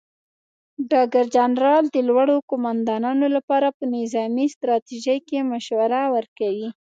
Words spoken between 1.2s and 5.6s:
جنرال د لوړو قوماندانانو لپاره په نظامي ستراتیژۍ کې